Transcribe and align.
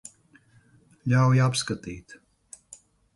Ļauj 1.13 1.43
apskatīt. 1.49 2.17